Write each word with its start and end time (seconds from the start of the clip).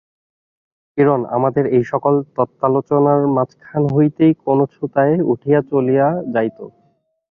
কিরণ 0.93 1.21
আমাদের 1.35 1.65
এইসকল 1.77 2.15
তত্ত্বালোচনার 2.35 3.21
মাঝখান 3.35 3.83
হইতেই 3.93 4.33
কোনো 4.45 4.63
ছুতায় 4.73 5.15
উঠিয়া 5.31 5.59
চলিয়া 5.71 6.07
যাইত। 6.33 6.57